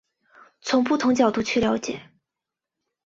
[0.61, 2.09] 从不同角度去了解